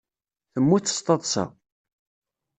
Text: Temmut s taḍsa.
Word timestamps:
Temmut 0.51 0.91
s 0.97 0.99
taḍsa. 1.05 1.45